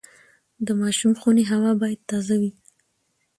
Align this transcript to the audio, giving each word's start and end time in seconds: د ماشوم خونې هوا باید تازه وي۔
د 0.65 0.67
ماشوم 0.81 1.13
خونې 1.19 1.43
هوا 1.51 1.71
باید 1.81 2.01
تازه 2.09 2.35
وي۔ 2.41 2.51